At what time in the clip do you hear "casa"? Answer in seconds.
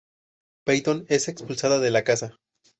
2.03-2.39